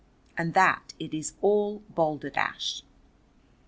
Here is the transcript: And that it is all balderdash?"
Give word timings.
And 0.35 0.55
that 0.55 0.95
it 0.97 1.13
is 1.13 1.33
all 1.43 1.83
balderdash?" 1.89 2.81